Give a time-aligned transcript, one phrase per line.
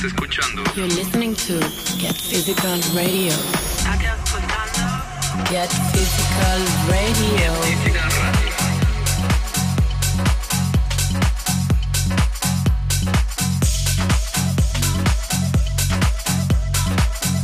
[0.00, 1.58] Estás escuchando You're listening to
[1.98, 3.34] Get Physical Radio.
[5.50, 7.52] Get Physical Radio.
[7.60, 8.56] Physical Radio.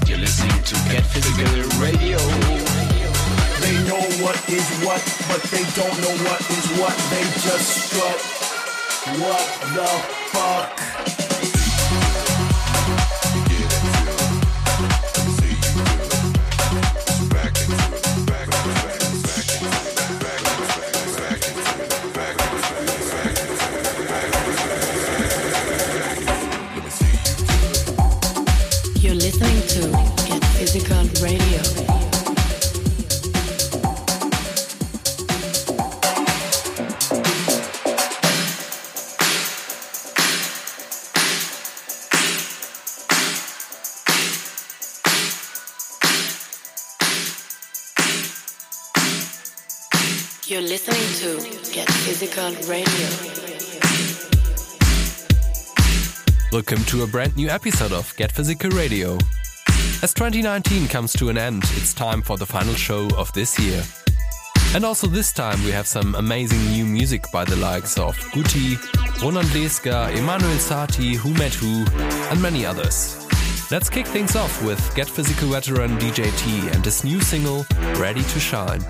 [0.06, 2.18] You're listening to Get Physical Radio.
[3.60, 6.96] They know what is what, but they don't know what is what.
[7.10, 8.20] They just strut.
[9.20, 9.44] What
[9.74, 9.86] the
[10.32, 10.85] fuck?
[52.16, 53.08] Physical Radio.
[56.50, 59.18] Welcome to a brand new episode of Get Physical Radio.
[60.02, 63.82] As 2019 comes to an end, it's time for the final show of this year.
[64.74, 68.78] And also this time we have some amazing new music by the likes of Guti,
[69.20, 71.84] Roland Leesker, Emanuel Satie, Who Met Who,
[72.30, 73.26] and many others.
[73.70, 77.66] Let's kick things off with Get Physical veteran DJ T and his new single,
[77.98, 78.80] Ready to Shine.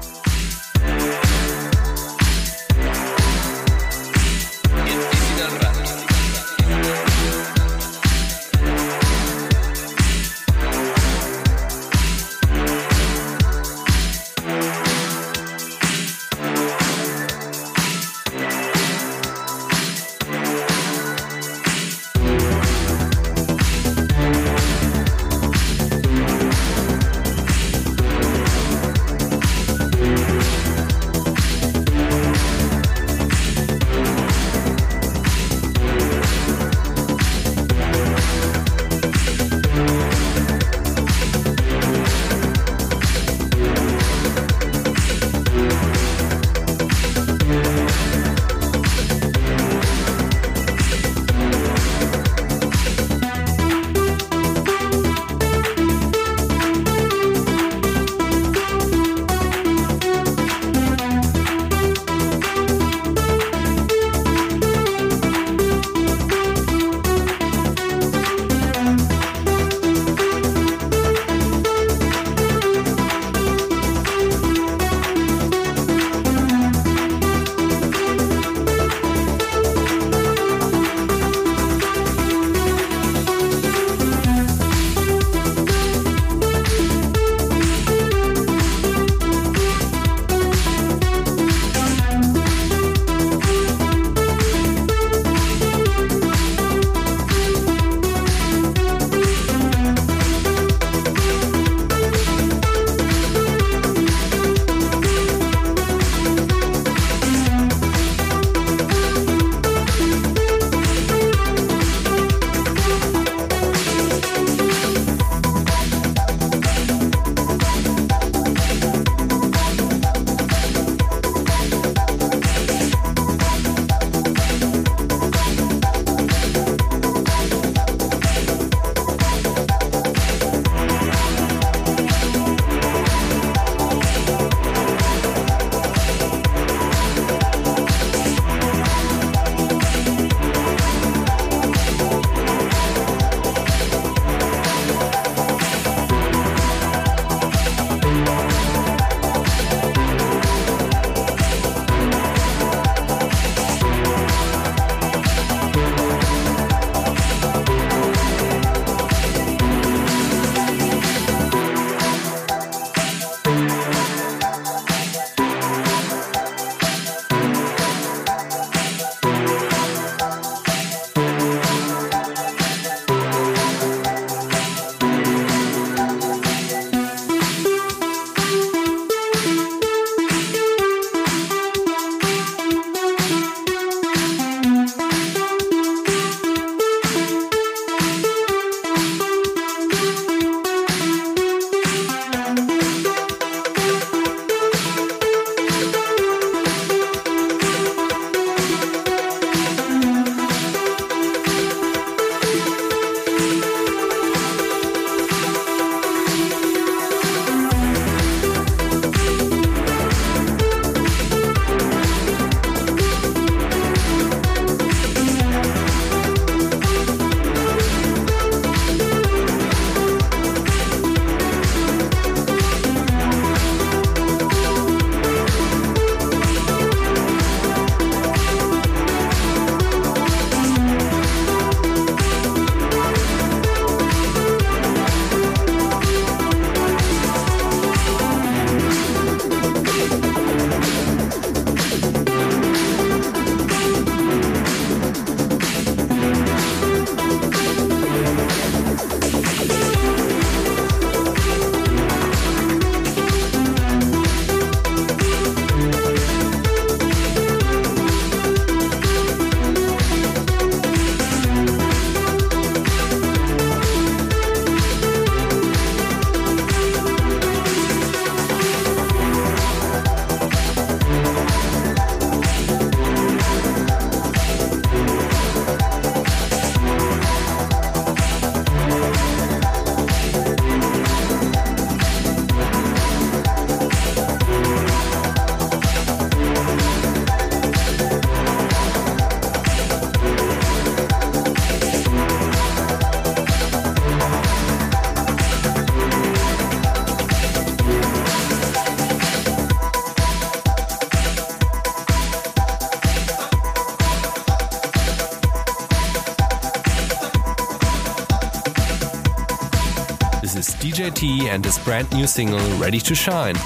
[311.17, 313.57] T and his brand new single Ready to Shine.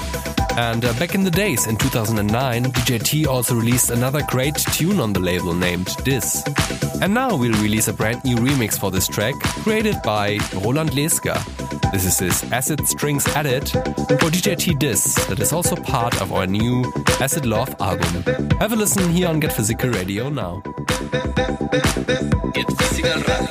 [0.55, 5.01] And uh, back in the days, in 2009, DJ T also released another great tune
[5.01, 6.43] on the label named Dis.
[7.01, 11.37] And now we'll release a brand new remix for this track, created by Roland Leesker.
[11.91, 16.31] This is his Acid Strings Edit for DJ T Dis, that is also part of
[16.31, 16.85] our new
[17.19, 18.23] Acid Love album.
[18.59, 20.61] Have a listen here on Get Physical Radio now.
[22.53, 23.41] Get Physical Radio.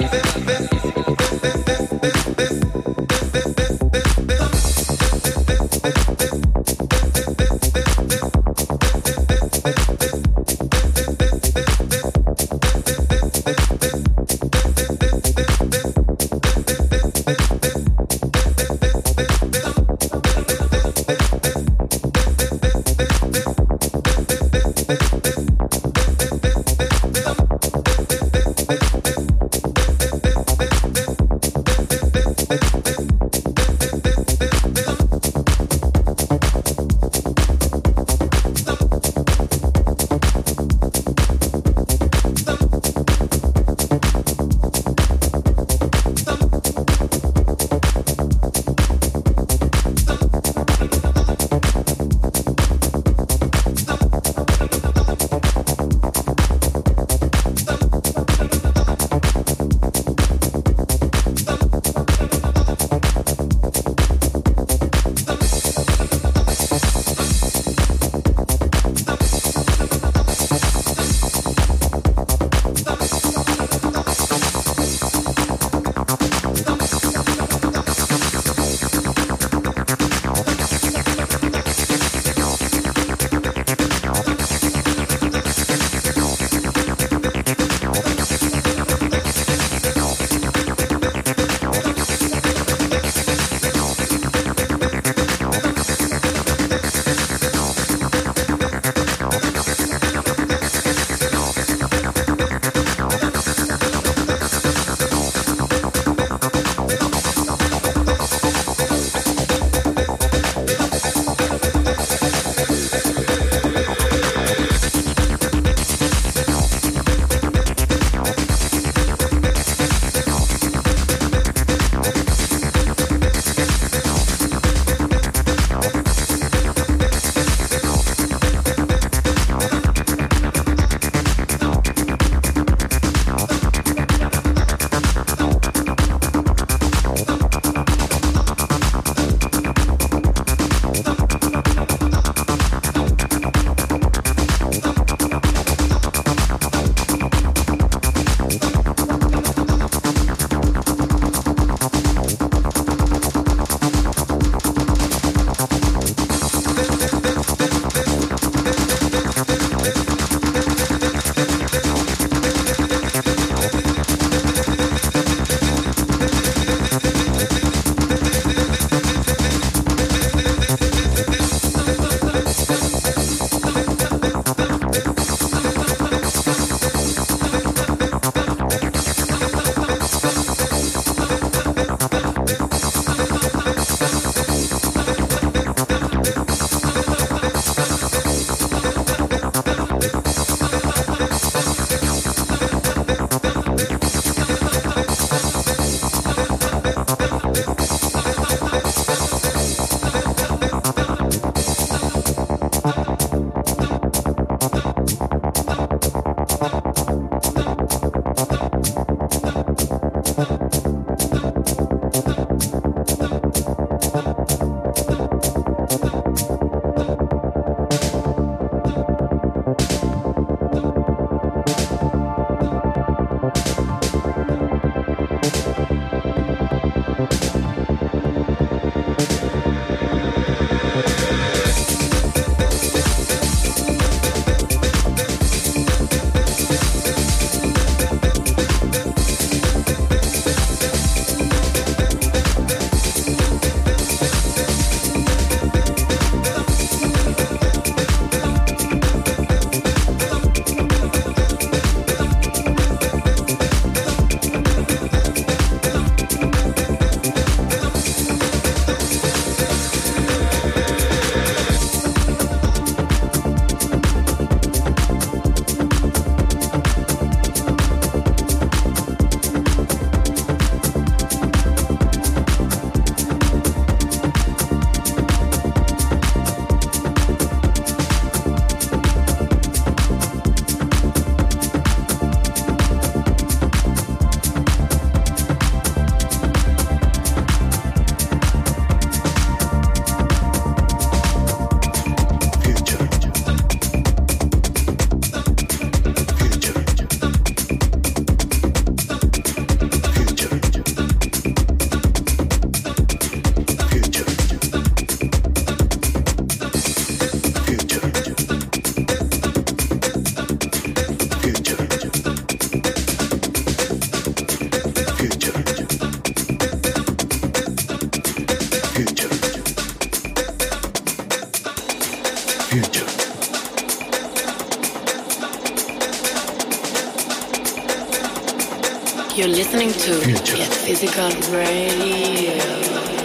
[329.61, 330.27] Listening to
[330.57, 333.20] Get Physical Radio.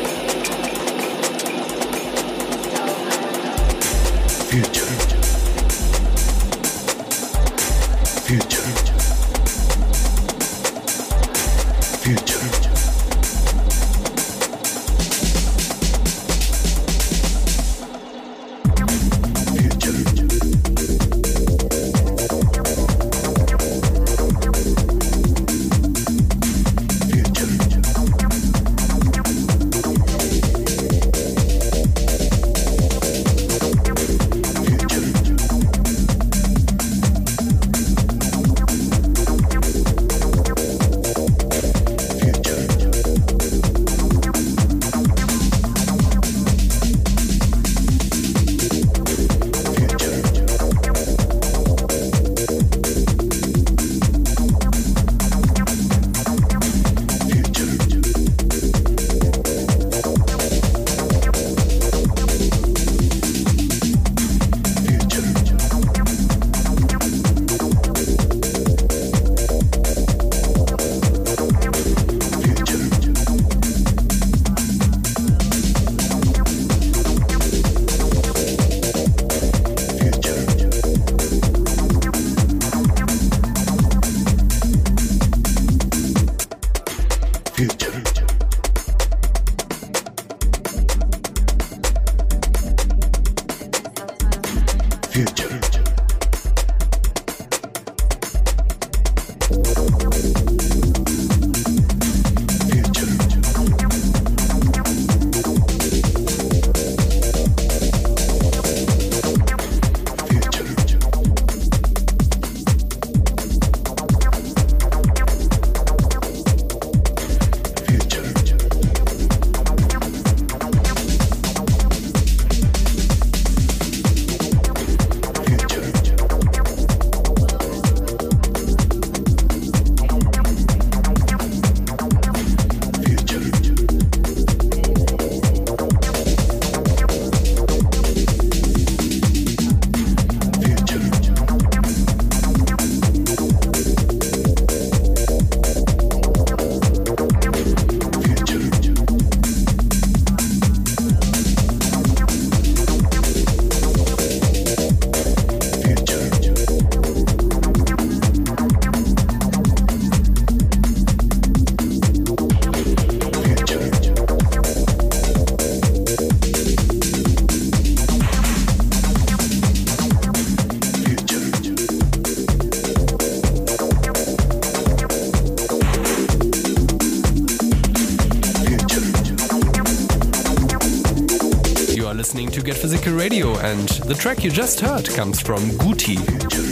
[184.08, 186.18] The track you just heard comes from Guti,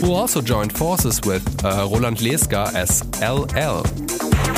[0.02, 3.82] who also joined forces with uh, Roland Leesker as LL.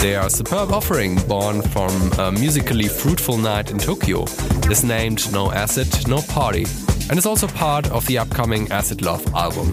[0.01, 4.23] Their superb offering, born from a musically fruitful night in Tokyo,
[4.69, 6.65] is named No Acid, No Party,
[7.09, 9.71] and is also part of the upcoming Acid Love album.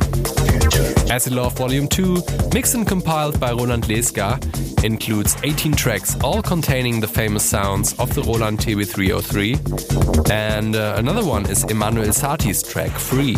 [1.10, 2.22] Acid Love Volume 2,
[2.52, 4.38] mixed and compiled by Roland Leesker,
[4.84, 10.30] includes 18 tracks, all containing the famous sounds of the Roland TB303.
[10.30, 13.36] And uh, another one is Emanuel Satie's track Free,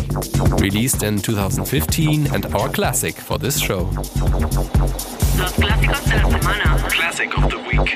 [0.59, 3.89] released in 2015 and our classic for this show.
[5.37, 6.89] Los clásicos de la semana.
[6.89, 7.95] Classic of the week.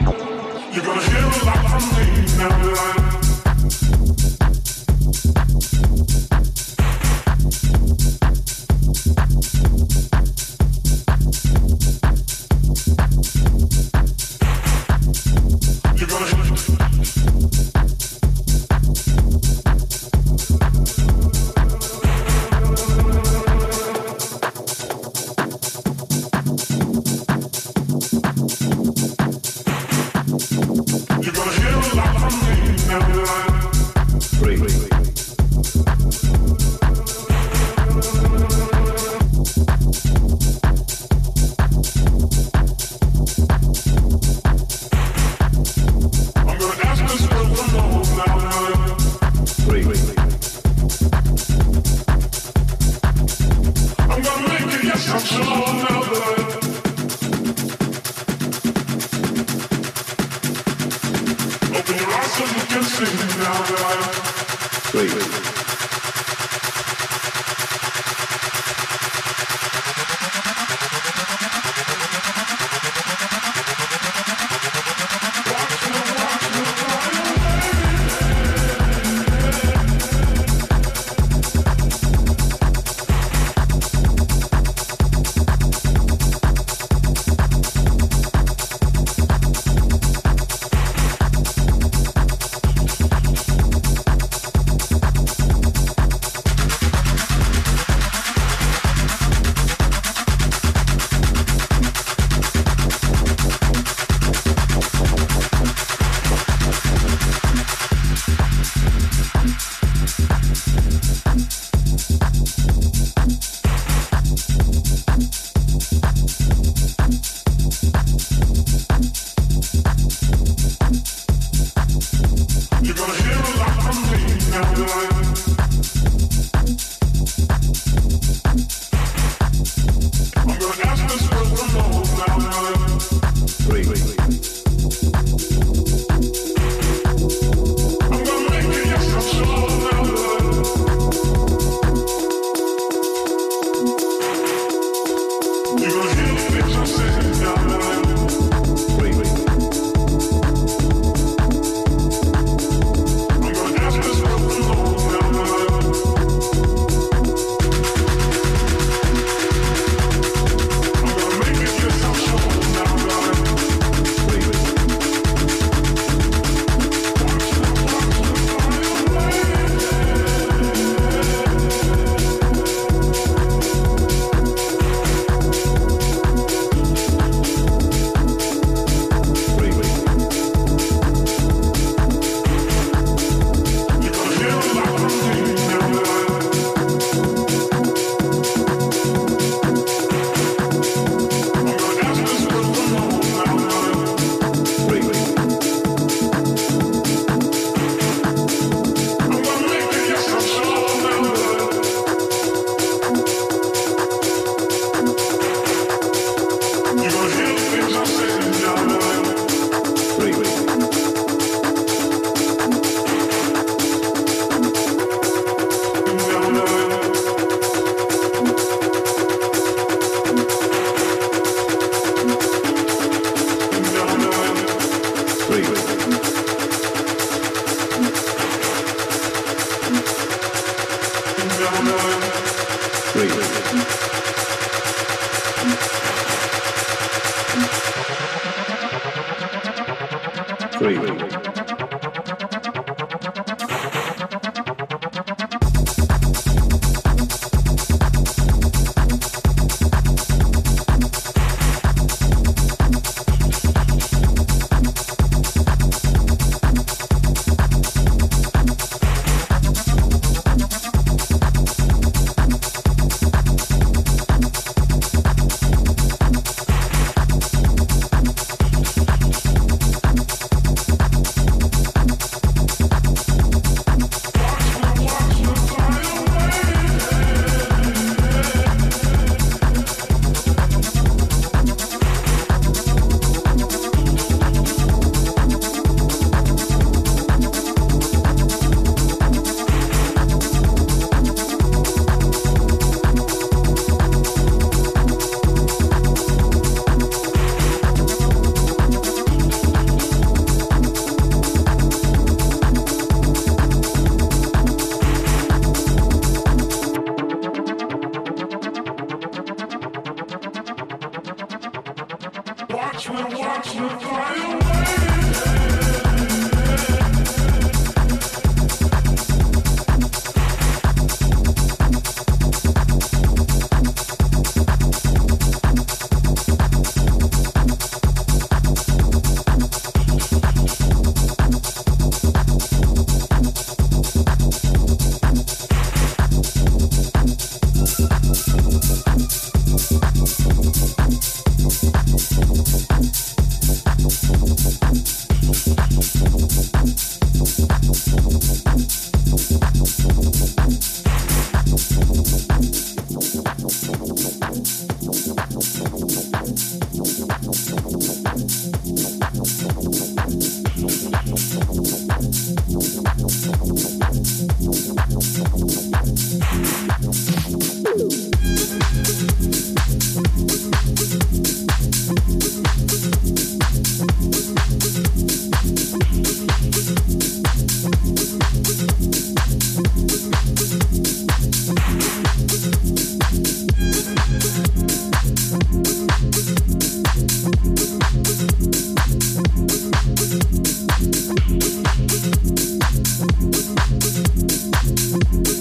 [395.21, 395.59] Thank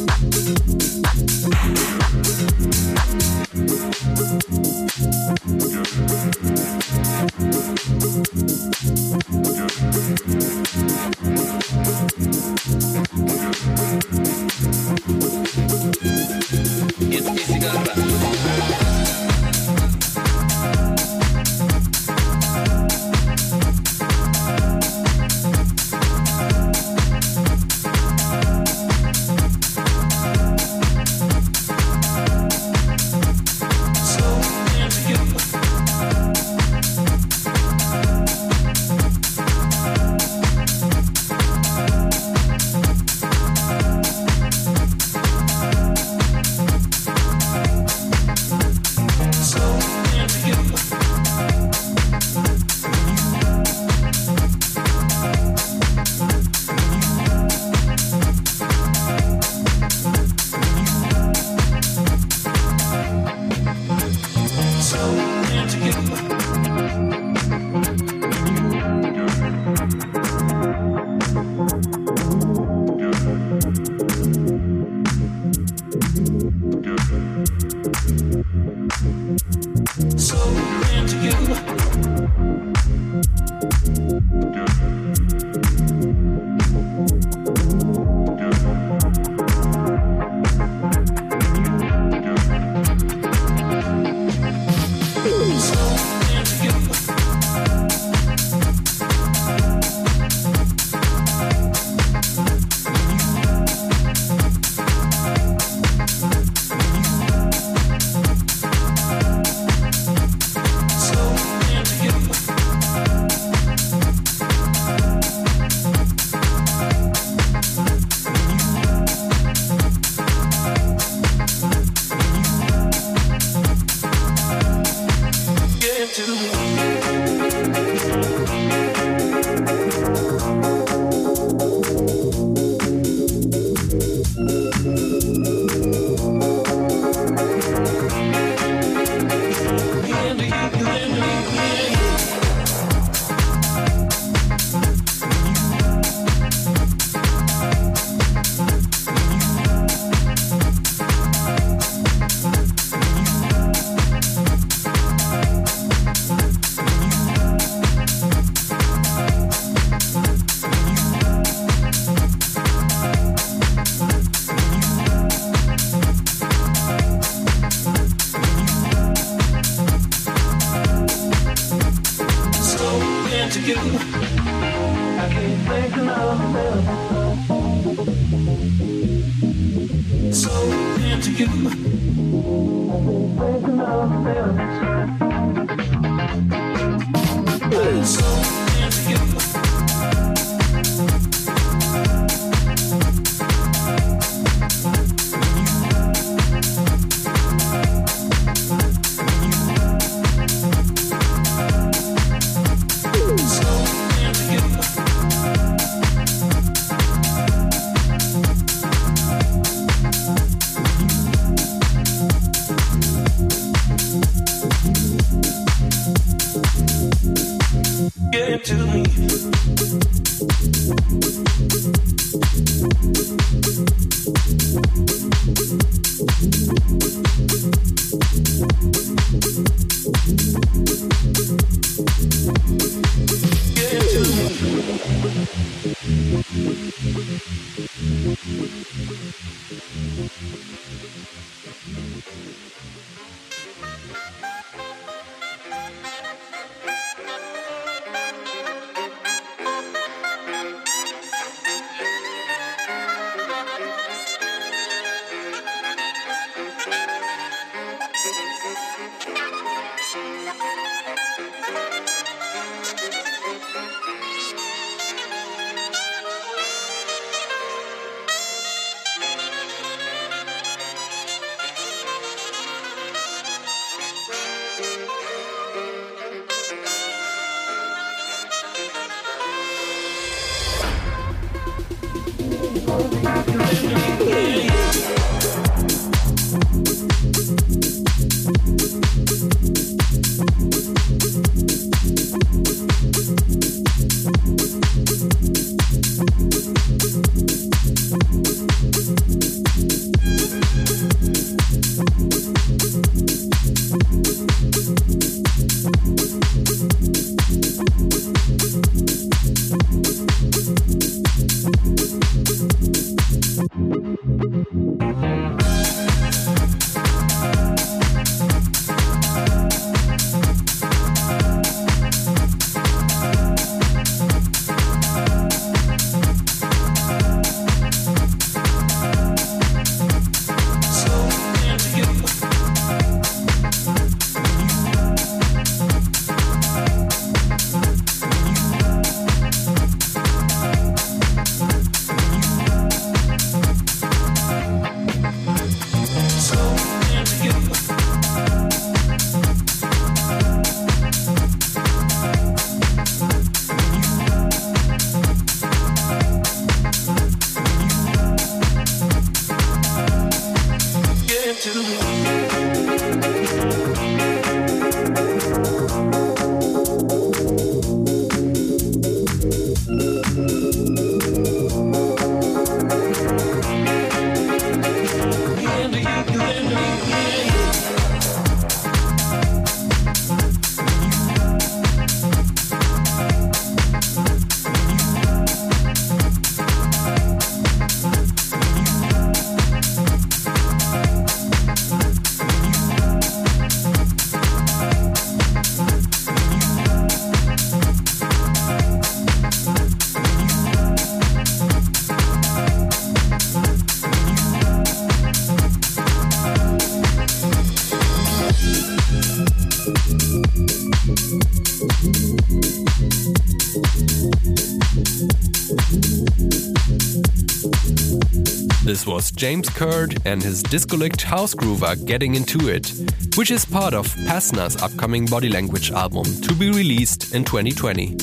[419.09, 422.93] was James Curd and his discolicked house groover Getting Into It,
[423.37, 428.17] which is part of Pasna's upcoming Body Language album to be released in 2020.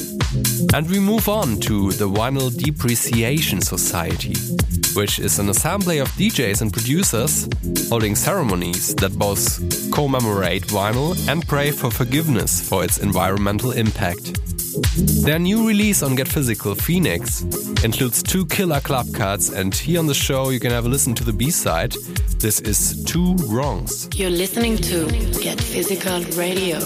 [0.76, 4.36] And we move on to the Vinyl Depreciation Society,
[4.94, 7.50] which is an assembly of DJs and producers
[7.90, 9.58] holding ceremonies that both
[9.92, 14.45] commemorate vinyl and pray for forgiveness for its environmental impact.
[15.24, 17.42] Their new release on Get Physical, Phoenix,
[17.84, 21.14] includes two killer club cuts, and here on the show you can have a listen
[21.16, 21.96] to the B side.
[22.40, 24.10] This is Two Wrongs.
[24.16, 25.08] You're listening to
[25.42, 26.80] Get Physical Radio.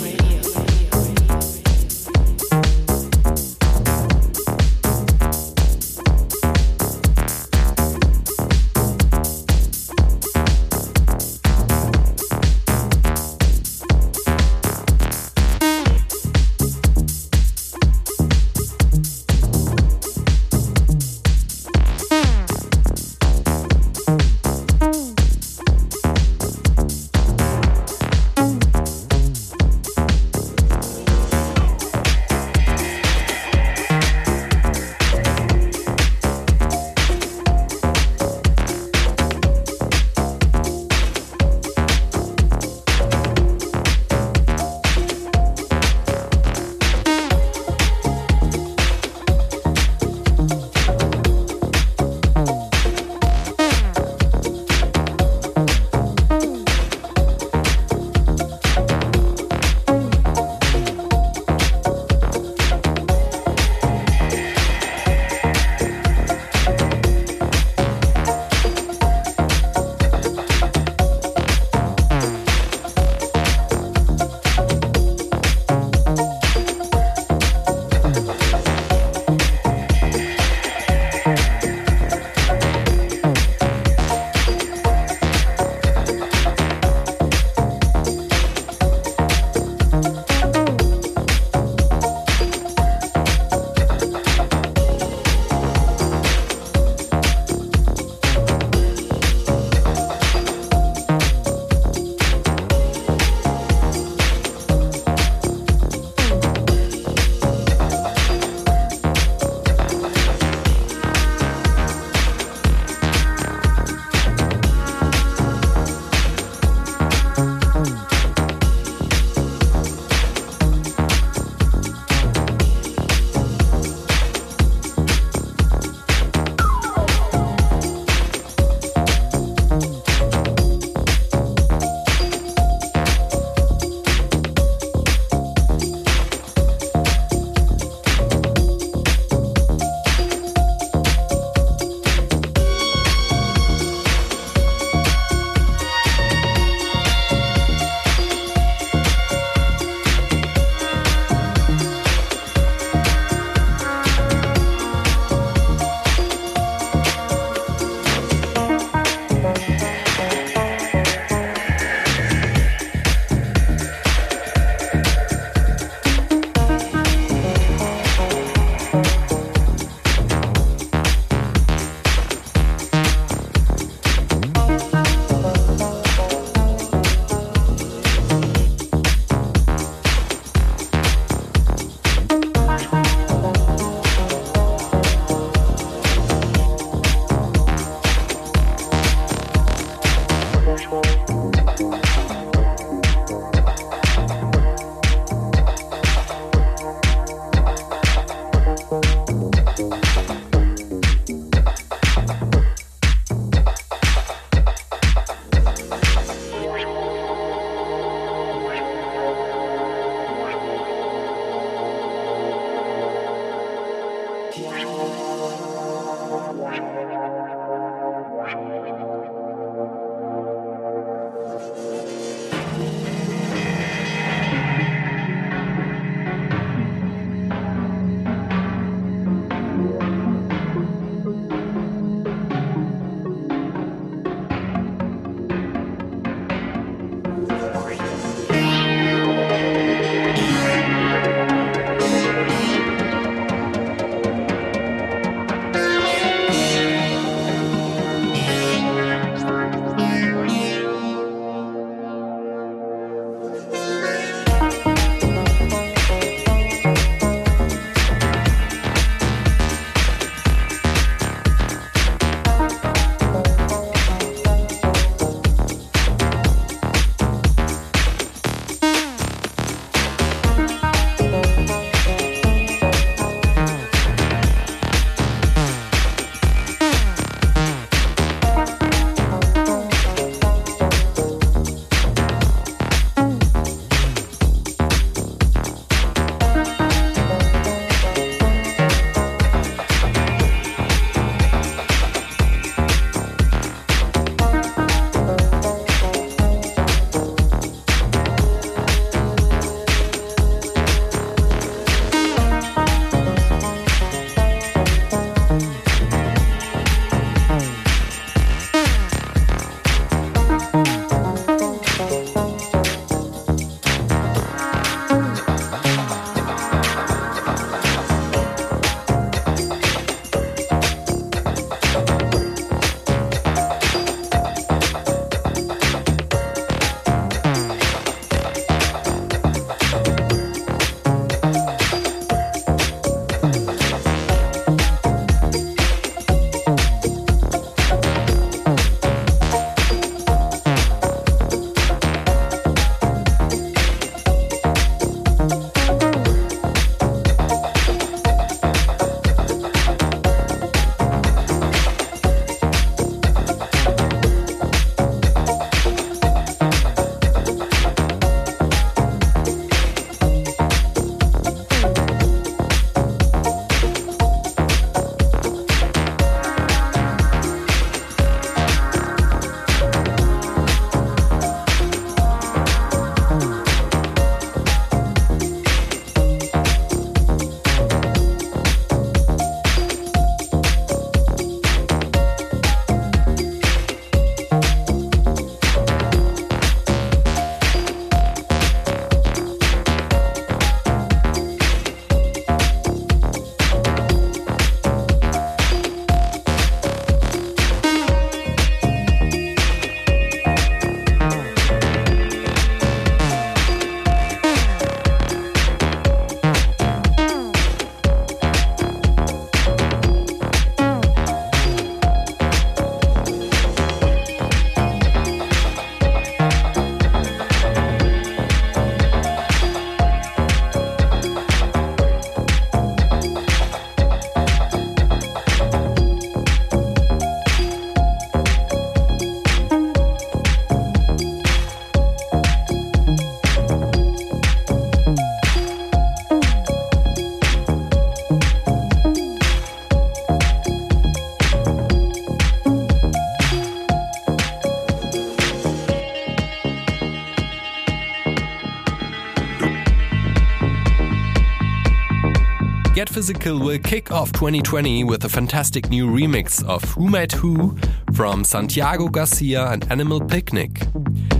[453.19, 457.77] Physical will kick off 2020 with a fantastic new remix of Who Made Who
[458.13, 460.87] from Santiago Garcia and Animal Picnic.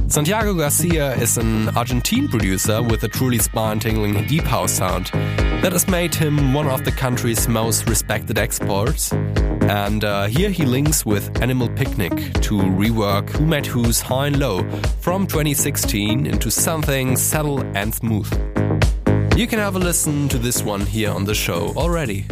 [0.09, 5.05] Santiago Garcia is an Argentine producer with a truly spine-tingling deep house sound
[5.63, 9.13] that has made him one of the country's most respected exports.
[9.13, 12.11] And uh, here he links with Animal Picnic
[12.41, 14.69] to rework Who Made Who's High and Low
[14.99, 18.48] from 2016 into something subtle and smooth.
[19.39, 22.25] You can have a listen to this one here on the show already.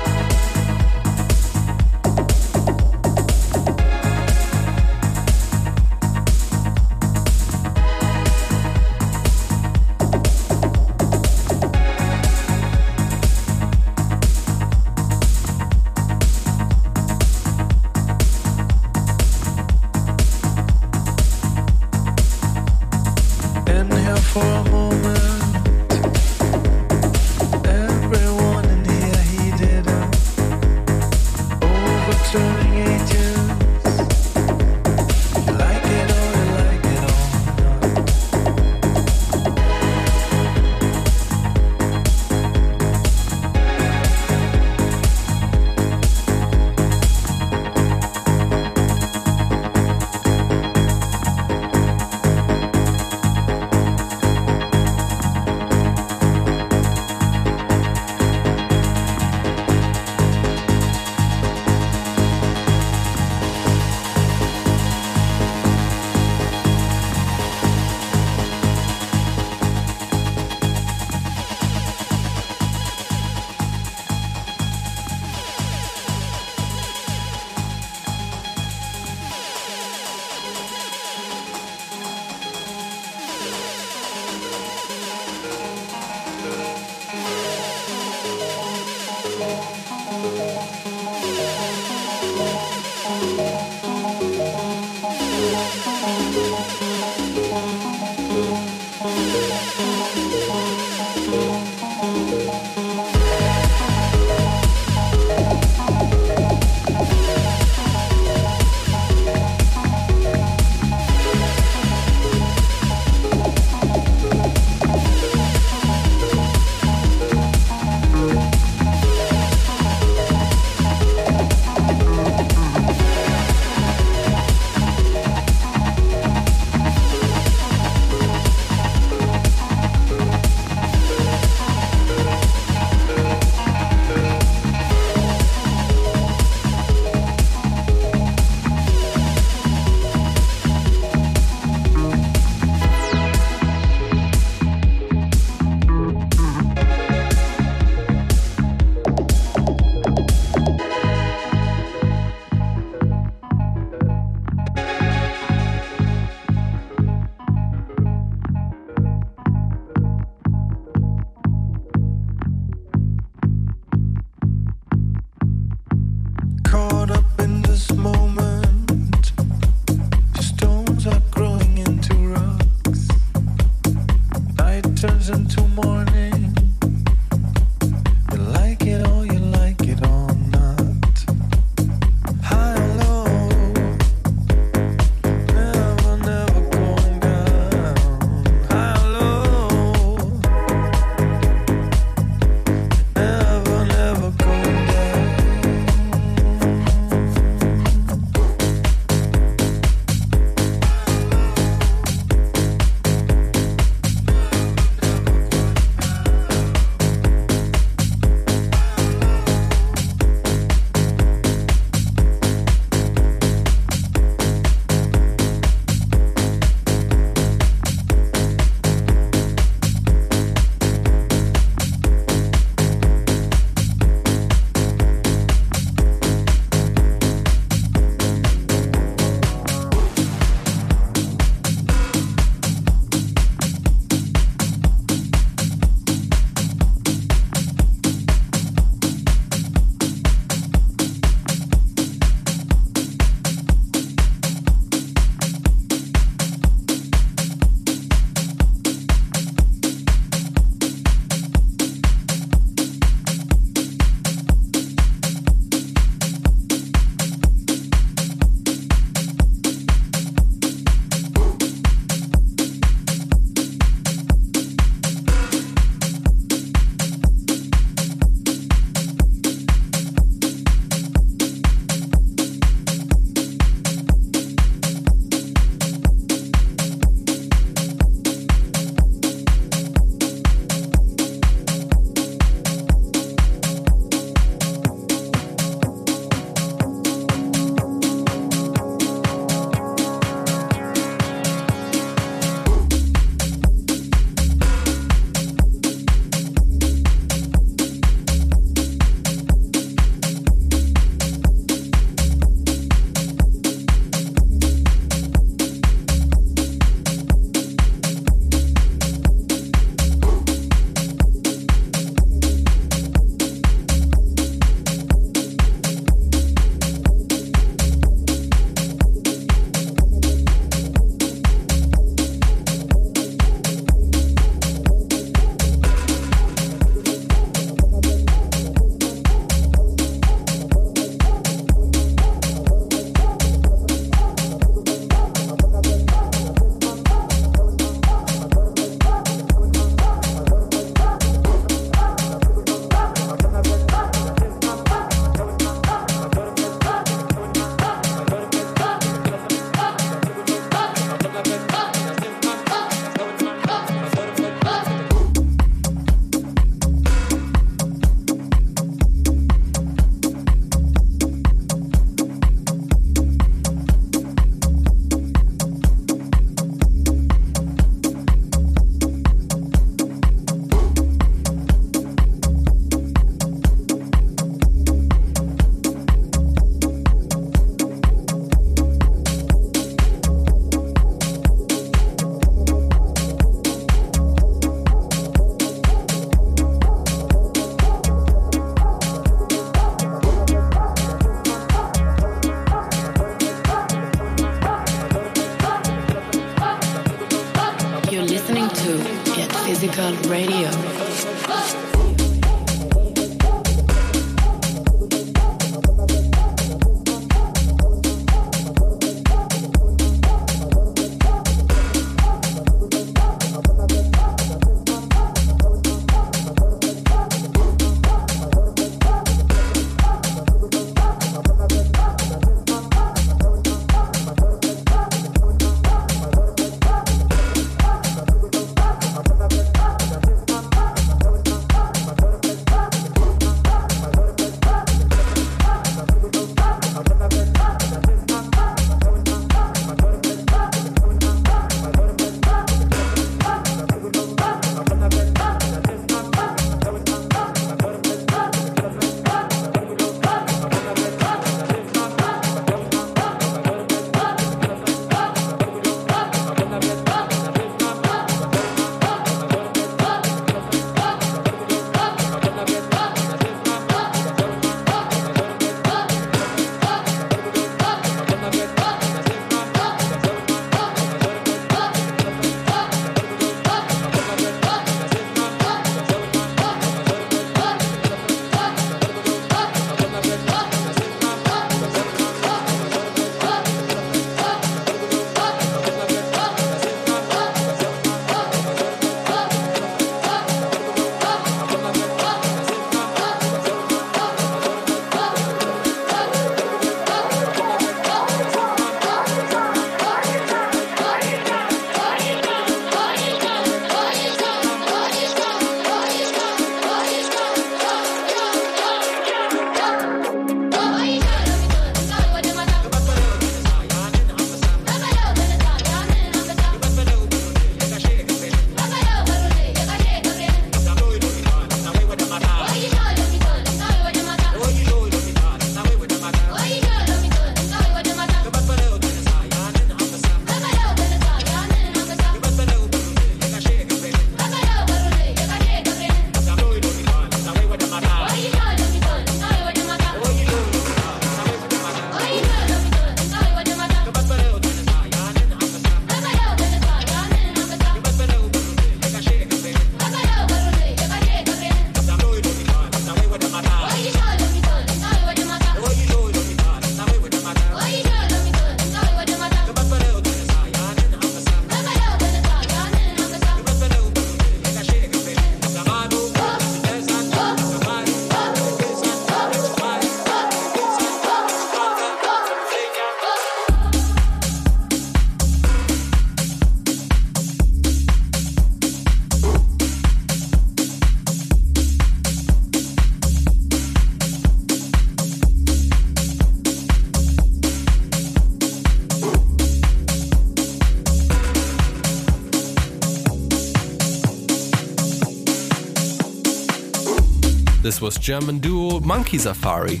[598.00, 600.00] Was German duo Monkey Safari,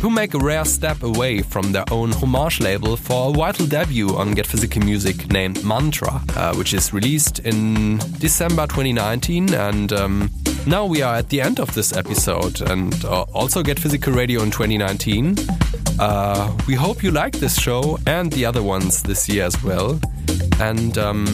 [0.00, 4.16] who make a rare step away from their own Hommage label for a vital debut
[4.16, 9.54] on Get Physical Music named Mantra, uh, which is released in December 2019.
[9.54, 10.30] And um,
[10.66, 14.42] now we are at the end of this episode and uh, also Get Physical Radio
[14.42, 15.36] in 2019.
[16.00, 20.00] Uh, we hope you like this show and the other ones this year as well.
[20.60, 21.26] And um,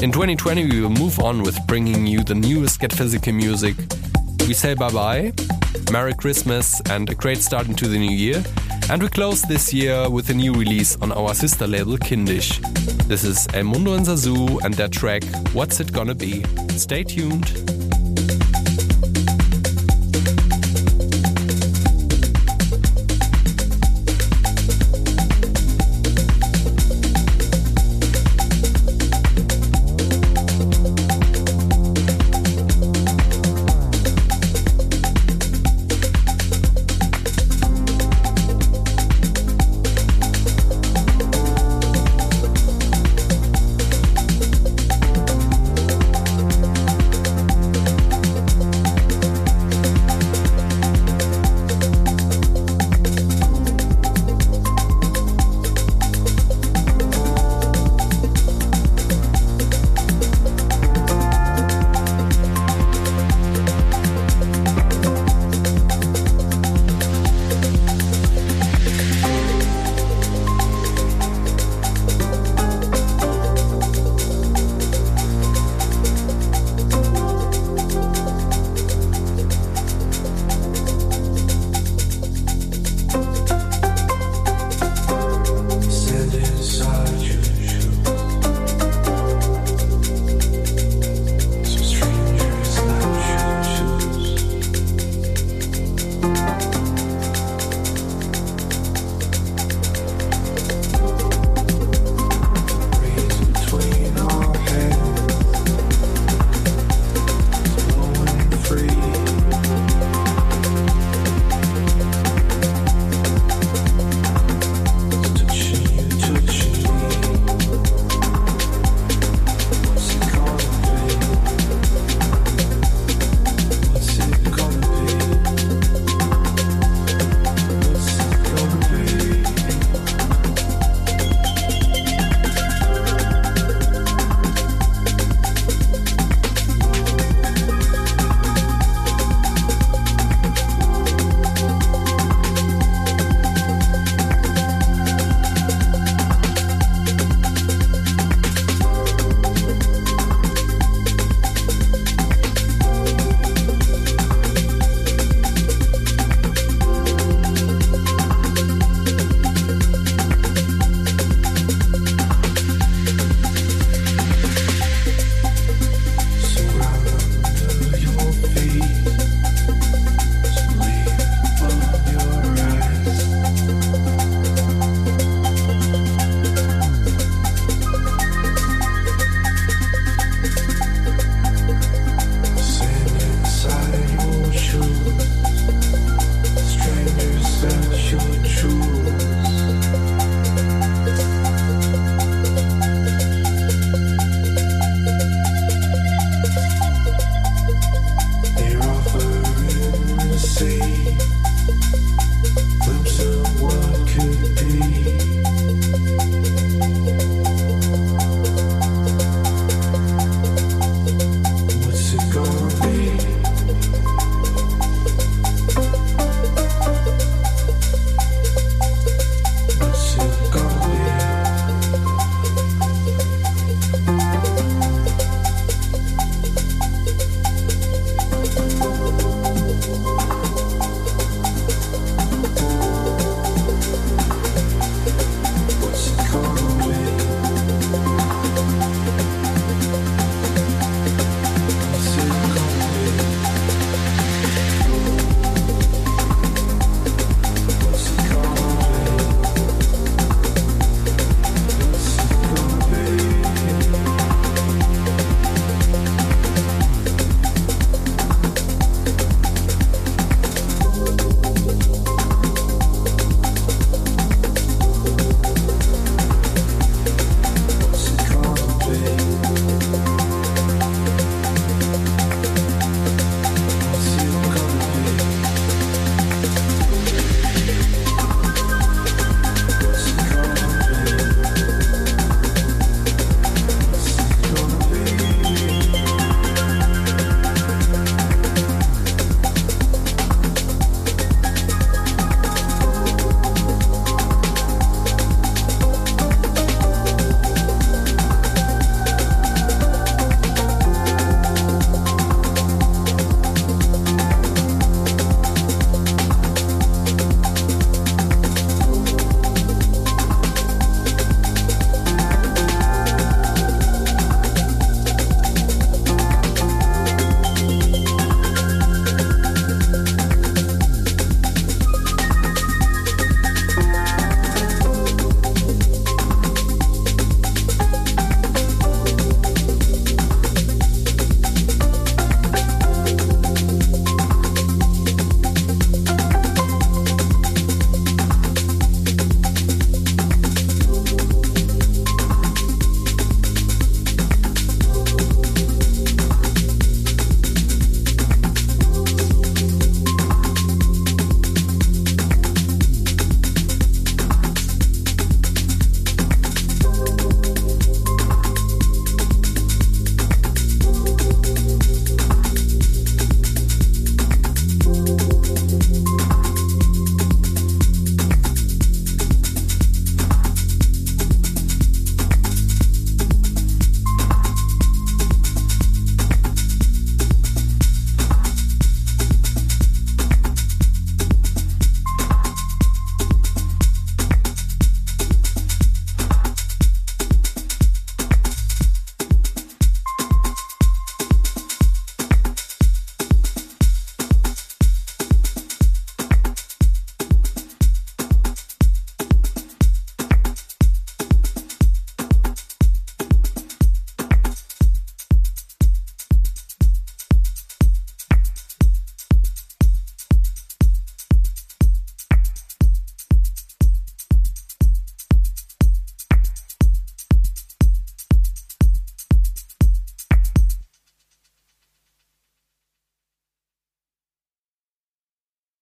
[0.00, 3.76] in 2020, we will move on with bringing you the newest Get Physical music.
[4.46, 5.32] We say bye bye,
[5.90, 8.42] Merry Christmas, and a great start into the new year.
[8.90, 12.58] And we close this year with a new release on our sister label Kindisch.
[13.06, 15.22] This is El Mundo en Zazu and their track
[15.52, 16.44] What's It Gonna Be.
[16.76, 17.81] Stay tuned.